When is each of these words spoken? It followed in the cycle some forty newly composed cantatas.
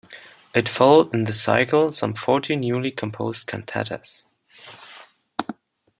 It 0.55 0.67
followed 0.67 1.13
in 1.13 1.25
the 1.25 1.33
cycle 1.35 1.91
some 1.91 2.15
forty 2.15 2.55
newly 2.55 2.89
composed 2.89 3.45
cantatas. 3.45 4.25